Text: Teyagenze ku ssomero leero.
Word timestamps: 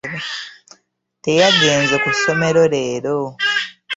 Teyagenze 1.23 1.95
ku 2.03 2.09
ssomero 2.15 2.61
leero. 2.73 3.17